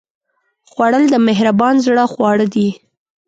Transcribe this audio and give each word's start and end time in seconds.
خوړل 0.69 1.03
د 1.09 1.15
مهربان 1.27 1.75
زړه 1.85 2.03
خواړه 2.13 2.45
دي 2.53 2.69